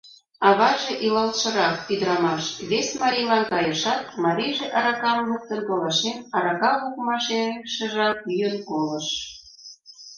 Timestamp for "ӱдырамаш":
1.93-2.43